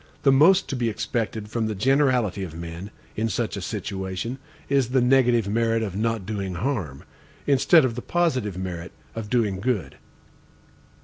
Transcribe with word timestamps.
The 0.23 0.31
most 0.31 0.67
to 0.69 0.75
be 0.75 0.89
expected 0.89 1.47
from 1.49 1.67
the 1.67 1.75
generality 1.75 2.43
of 2.43 2.55
men, 2.55 2.89
in 3.15 3.29
such 3.29 3.55
a 3.55 3.61
situation, 3.61 4.39
is 4.67 4.89
the 4.89 4.99
negative 4.99 5.47
merit 5.47 5.83
of 5.83 5.95
not 5.95 6.25
doing 6.25 6.55
harm, 6.55 7.03
instead 7.45 7.85
of 7.85 7.93
the 7.93 8.01
positive 8.01 8.57
merit 8.57 8.93
of 9.13 9.29
doing 9.29 9.59
good. 9.59 9.97